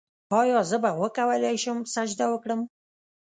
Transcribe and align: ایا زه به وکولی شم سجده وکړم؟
ایا 0.39 0.59
زه 0.69 0.77
به 0.83 0.91
وکولی 1.01 1.55
شم 1.63 1.77
سجده 1.93 2.25
وکړم؟ 2.29 2.61